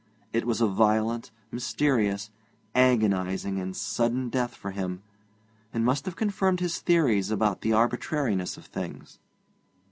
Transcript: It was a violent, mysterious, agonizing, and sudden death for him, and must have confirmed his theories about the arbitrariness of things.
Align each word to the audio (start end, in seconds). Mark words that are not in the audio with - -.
It 0.33 0.47
was 0.47 0.61
a 0.61 0.65
violent, 0.67 1.29
mysterious, 1.51 2.31
agonizing, 2.73 3.59
and 3.59 3.77
sudden 3.77 4.29
death 4.29 4.55
for 4.55 4.71
him, 4.71 5.03
and 5.71 5.85
must 5.85 6.05
have 6.05 6.15
confirmed 6.15 6.59
his 6.59 6.79
theories 6.79 7.29
about 7.29 7.61
the 7.61 7.73
arbitrariness 7.73 8.57
of 8.57 8.65
things. 8.65 9.19